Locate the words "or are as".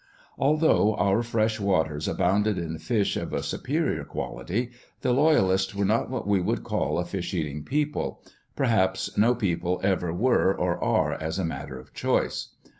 10.57-11.37